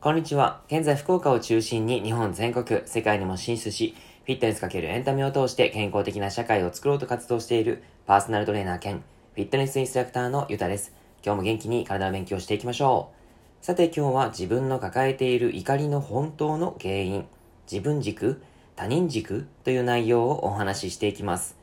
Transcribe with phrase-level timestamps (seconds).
[0.00, 0.60] こんにちは。
[0.66, 3.94] 現在福岡を中心に日本全国、世界にも進出し、
[4.26, 9.02] フィットネスかけるエンタメを通して健康的な社会を作ろうと活動しているパーソナルトレーナー兼
[9.34, 10.92] フィットネスインストラクターのゆたです。
[11.24, 13.10] 今日も元気に体を勉強していきましょ
[13.62, 13.64] う。
[13.64, 17.24] さて今日は自分の抱えている怒りの本当の原因、
[17.70, 18.42] 自分軸、
[18.76, 21.61] 他人軸という内容をお話ししていきます。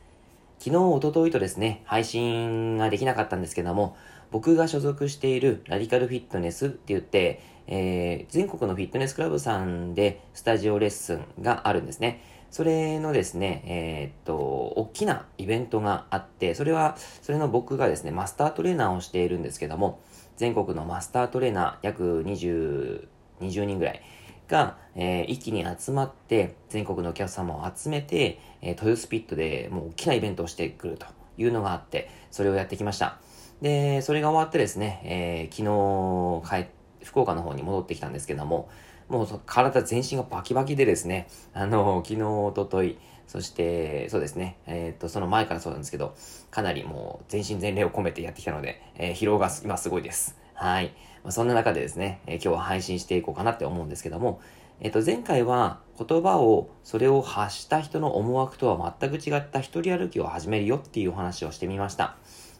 [0.62, 3.96] 昨日、おとといとですね、配信ができなかったんですけども、
[4.30, 12.20] 僕が所属しているラディカルフィットネスって言って、えー、全国のフィットネスクラブさんでスタジオレッスンがあるんですね。
[12.50, 20.00] それのですね、えー、っと、大きなイベントがあって、それは、それの僕がですね、マスタートレーナーをしているんですけども、
[20.36, 23.06] 全国のマスタートレーナー約20、
[23.40, 24.02] 20人ぐらい
[24.50, 31.06] が、えー、一気に集まって、全国のお客様を集めて、えー、豊洲ピットでもう大きなイベントをしてくると
[31.38, 33.18] いうのがあって、それをやってきました。
[33.62, 36.68] で、それが終わってですね、えー、昨日帰、
[37.04, 38.68] 福岡の方に戻ってきたんですけども、
[39.08, 46.14] もう体全身がバキバキでですね、あの、昨日、おととい、そして、そうですね、えっ、ー、と、その前からそうなんですけど、
[46.50, 50.36] かなりもう全身全霊を込めてやってきたので、えー、疲労が今すごいです。
[50.60, 50.92] はい。
[51.24, 54.42] ま、そんな中でですね、えー、今日は配信していこうかなって思うんですけども、
[54.80, 62.14] えっ、と、前回は言葉を、それを発した人の思惑とは全く違った一人歩きを始めるよっていうお話をしてみました。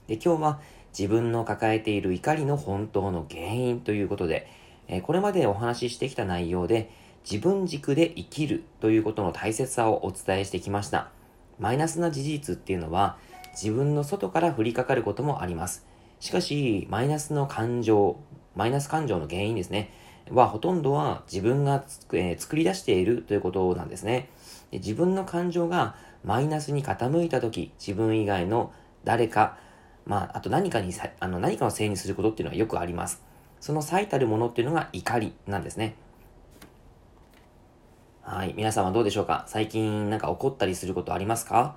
[0.07, 0.61] で、今日は
[0.99, 4.49] 自分の抱えている怒りの本当の原因ということで、
[4.89, 6.91] えこれまでお話ししてきた内容で、
[7.31, 11.11] 自分軸で生きるということの大切さをお伝えしてきました。
[11.59, 13.19] マイナスな事実っていうのは、
[13.53, 15.90] 自分の外から降りかかることもあります。
[16.21, 18.17] しかし、マイナスの感情、
[18.55, 19.93] マイナス感情の原因ですね、
[20.31, 21.83] はほとんどは自分が
[22.13, 24.29] えー、作り出しているということなんですね
[24.71, 24.79] で。
[24.79, 29.57] 自分の感情がマイナスに傾いたとき、自分以外の誰か、
[30.07, 33.25] まあ、あと何かにさあの、何かのせいにすることっていうのはよくあります。
[33.59, 35.97] その最たるものっていうのが怒りなんですね。
[38.23, 38.55] はい。
[38.57, 39.45] 皆さんはどうでしょうか？
[39.49, 41.77] 最近なんか怒ったりすることありますか？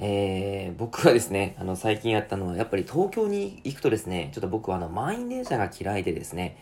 [0.00, 6.56] えー、僕はですね、あの、最近やったのは、やっぱり東京に行くとですね、ちょっと僕はあの、満員電車が嫌いでですね、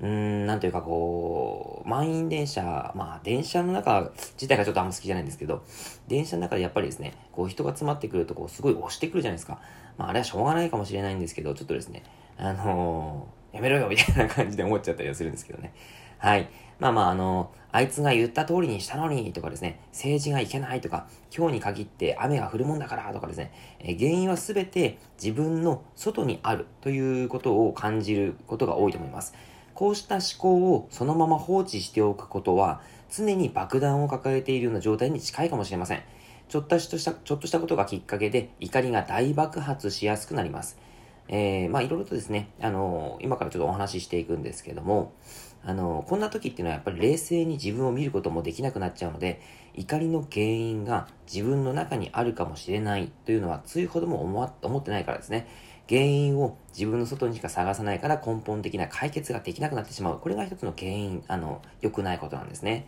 [0.00, 5.62] うーん、なんというかこう、満員電車、まあ電車の中自体がちょっとあんま好きじゃないんですけど、
[6.08, 9.58] 電車の中でやっぱりですね、こう人が集まってくるとこうすごい押してくるじゃないですか。
[9.98, 12.04] まああれはしょうがないかもしれないんですけど、ちょっとですね、
[12.38, 15.74] あのー、やめろよみたいな感じで思っちゃったりはするんですけどね。
[16.20, 16.50] はい。
[16.78, 29.32] まあまああの、あいつが言った通りにしたのにとかですね、政治がいけないとか、今日に限って雨が降るもんだからとかですね、え原因はすべて自分の外にあるということを感じることが多いと思います。
[29.72, 36.02] こうした思考をそのまま放置しておくことは、常に爆弾を抱えているような状態に近いかもしれません。
[36.50, 40.78] ちょっとした、ちょっとしたことがきっかけで怒りが大爆発しやすくなります。
[41.28, 45.12] えー、まあいろいろとですね、あのー、今からちょっとお話ししていくんですけども、
[45.64, 49.40] あの、こんな時っていうのはやっぱり冷静に自分を見ることもできなくなっちゃうので、
[49.74, 55.46] 怒りの原因が自分の中にあるかもしれないというのは、ついほども思ってないからですね。
[55.88, 60.20] 原因を自分の外にしか探さないから根本的な解決ができなくなってしまう。
[60.20, 62.86] これが一つの原因、あの、良くないことなんですね。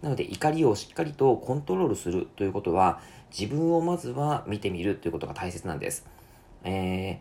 [0.00, 3.00] なので怒りをしっかりとコントロールするということは、
[3.36, 6.06] 自分をまずは見てみるということが大切なんです。
[6.64, 7.14] えー、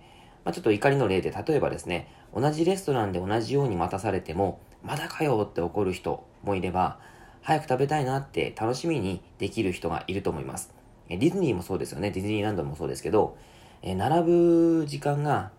[0.46, 7.00] まあ、ちょっと怒りの例で、例えばですね、同じレストランで同じように待たされても、まだかよって怒る人もいれば、
[7.42, 10.74] 早く食べたいなって楽しみにできる人がいると思います。
[11.10, 12.12] ディズニーもそうですよね。
[12.12, 13.38] ディズニーランドもそうですけど、
[13.82, 15.52] え並ぶ時間が、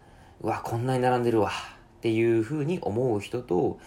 [0.43, 1.51] うわ、こんなに並んでるわ
[1.99, 3.79] っていうふうに思う人と、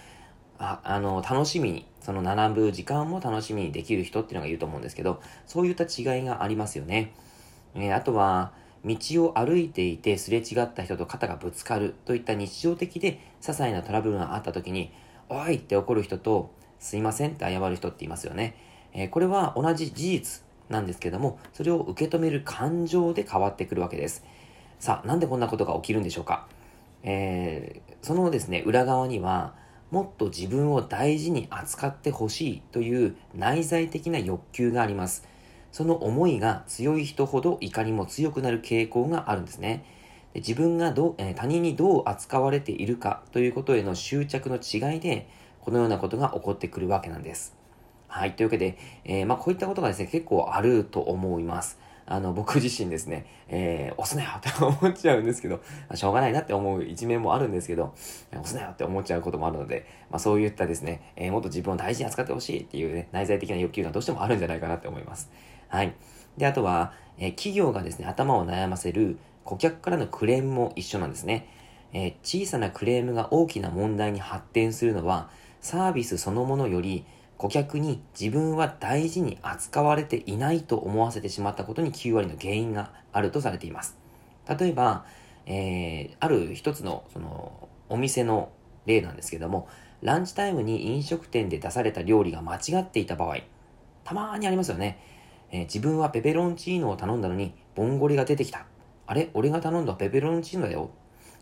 [0.58, 7.14] ああの、楽しみに、その並ぶ時間も楽しみにできる人っていうのがいると思うんですけど、そういった違いがありますよね。
[7.76, 8.54] えー、あとは、
[8.84, 14.92] 道を歩いていてすれ違った人と肩がぶつかるといった日常的で些細なトラブルがあった時に、
[15.32, 18.56] おいって怒る人と、すいませんって謝る人っていますよね。
[18.94, 24.26] えー、これは同じ事実なんですけども、それを受け止める感情で変わってくるわけです。
[24.80, 26.48] さあ、なんでこんなことが起きるんでしょうか
[27.04, 29.54] えー、そのですね、裏側には、
[29.90, 35.28] もっと自分を大事に扱ってほしいという内在的な欲求があります。
[35.72, 39.86] その思いが強い人ほど怒りも強くなる傾向があるんですね。
[40.34, 45.28] で自分がどう、え、他人にどう扱われているかということへの執着の違いで、
[45.60, 47.56] このようなことが起こってくるわけなんです。
[48.08, 48.36] はい。
[48.36, 51.80] というわけで、えー、まあ、こういったことがですね、結構あると思います。
[52.06, 55.62] あの、僕自身ですね、えー、押すなよって思っちゃうんですけど、
[55.94, 57.94] しょうがないなって思う一面もあるんですけど、
[58.32, 65.32] 押すなよって思っちゃうこともあるので、まあ、そういったですね、えー、もっと自分を大事に扱ってほしいっていうね、内在的な欲求がどうしてもあるんじゃないかなって思います。
[65.70, 65.94] はい。
[66.38, 71.48] で、あとは、えー、企業がですね、頭を悩ませる顧客からのクレームも一緒なんですね。
[71.94, 75.30] えー、小さなクレームが大きな問題に発展するのは、
[75.60, 77.06] サービスそのものより、
[77.38, 83.98] 顧客に自分は大事に扱われていないと思わせてしまったことに9割の原因があるとされています。
[84.48, 85.06] 例えば、
[85.46, 88.52] えー、ある一つの、その、お店の
[88.86, 89.68] 例なんですけども、
[90.02, 93.38] ランチタイムに飲食店で出された料理が間違っていた場合、
[94.04, 95.00] たまにありますよね。
[95.52, 98.66] えー、自分はペペロンチーノを頼んだのに、ボンゴレが出てきた。
[99.12, 99.30] あれ？
[99.34, 100.90] 俺が頼んだペペロンチーノだよ。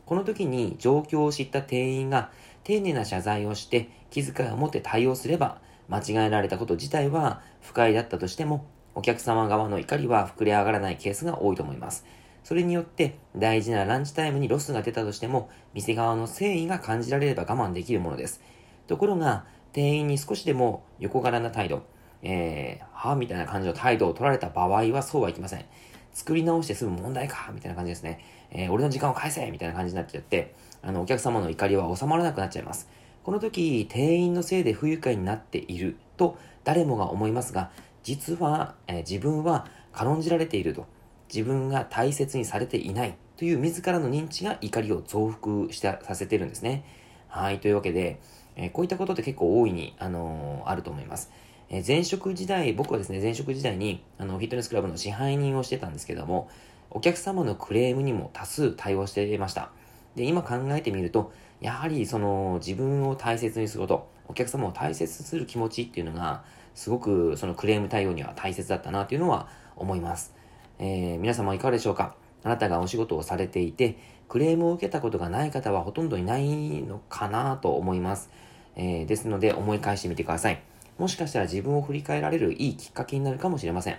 [0.07, 2.31] この時に状況を知った店員が
[2.63, 12.07] 丁寧な謝罪をして気遣いを持って対応すれば、間違えられたこと自体は不快だったとしても、お客様側の怒りは膨れ上がらないケースが多いと思います。
[12.43, 18.41] それによって大事なランチタイムにロスが出たとしても、店側の誠意が感じられれば我慢できるものです。
[18.87, 21.83] ところが、店員に少しでも横柄な態度、
[22.23, 25.65] えー、はみたいな感じの態度を取られた場合はそうはいきません。
[26.13, 28.19] 作り直して済む問題かみたいな感じですね。
[28.51, 32.89] えー、俺の時間を返せみたいな感じになっちゃって、あの、お客様の怒りは収まらなくなっちゃいます。
[33.23, 37.71] この時、店員のせいで不愉快になっていると誰もが思いますが、
[38.03, 40.87] 実は、えー、自分は軽んじられていると。
[41.33, 46.83] 自分が大切にされていないという自らの認知が怒りを増幅してさせてるんですね。
[47.27, 48.19] はい、というわけで、
[48.55, 51.31] えー、こういったことって結構大いに、あのー、あると思います。
[51.69, 56.49] え、前職時代、僕はですね、前職時代に、あの、フィットネスクラブの支配人をしてたんですけども、
[56.89, 59.69] お客様のクレームにも多数対応していました。
[60.15, 61.31] で、今考えてみると、
[61.61, 66.43] やはりその自分を大切にすること、お客様を大切にする気持ちっていうのが、
[66.73, 70.33] すごくそのクレーム対応には大切だったなというのは思います。
[70.79, 72.15] えー、皆様いかがでしょうか？
[72.43, 78.31] あなたがお仕事をされていて、クレームを受けたことがない方はほとんどいないのかなと思います。
[78.75, 80.61] えー、ですので思い返してみてください。
[80.99, 83.97] もしかしたら自分を振り返られるいいきっかけになるかもしれません。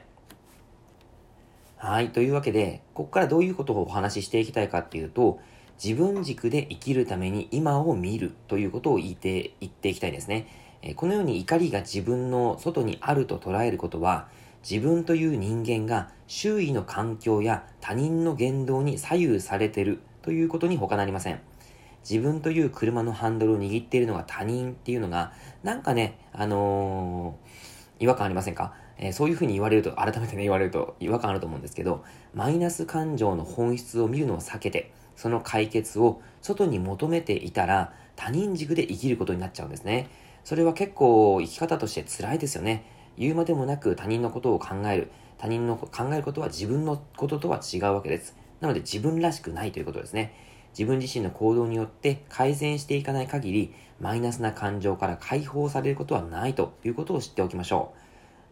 [1.78, 2.10] はい。
[2.10, 5.40] というわけで、ここからどういうことをお話ししていきたいかっていうと、
[5.82, 10.46] 自分軸で生きるために今を見るということを言って、言っていきたいですね。
[10.96, 14.28] このように怒りが自分の外にあると捉えることは、
[14.62, 21.40] 自分という人間が周囲の環境や他人の言動に左右されてるということに他なりません。
[22.08, 25.32] 自分という車のハンドルを握っているのが他人っていうのが、
[25.62, 32.04] なんかね、あのー、違和感ありませんか、えー、そういうふうに言われると、改めてね、言われると違和感あると思うんですけど、
[32.34, 40.08] マイナス感情の本質を見るのを避けて、その解決を外に求めていたら、他人軸で生きることになっちゃうんですね。
[40.44, 42.84] それは結構生き方として辛いですよね。
[43.16, 45.10] 言うまでもなく他人のことを考える。
[45.38, 48.36] 他人の考えることは自分のこととは違うわけです。
[48.60, 50.34] なので自分らしくないということですね。
[50.72, 58.00] 自分自身の行動によって改善していかない限り、マイナスな感情から解放されることはないということを知っておきましょう。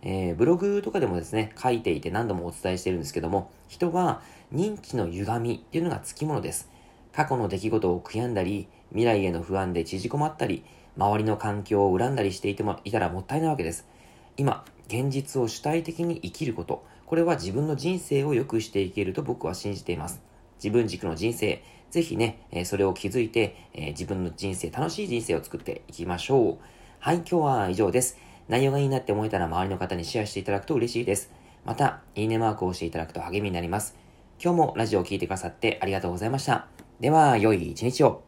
[0.02, 4.22] えー、ブログとかでもですね、書いていて何度もお伝えしているんですけども、人は
[4.52, 6.70] 認知の歪みっていうのがつきものです。
[7.12, 10.64] 過去の出来事を悔やんだり、未来への不安で縮こまったり、
[10.96, 13.86] 周りの環境を恨んだりしていてもいたらもったいないわけです。
[14.36, 20.20] 今、現実を主体的に生きること、これは自分の人生を良くしていけると僕は信じています。
[20.62, 26.58] 自分軸の人生、ぜひね、えそれを気づいて、え自分の人生、楽しい人生を作っていきましょう。
[26.98, 28.18] はい、今日は以上です。
[28.48, 31.30] 内容がいいなって思えたら周りの方にシェアしていただくと嬉しいです。
[31.64, 33.96] また、いいねマークを押していただくと励みになります。
[34.42, 36.66] 今日もラジオを聴いてくださってありがとうございました。
[37.00, 38.27] では、良い一日を。